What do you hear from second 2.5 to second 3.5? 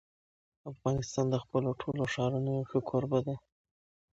یو ښه کوربه دی.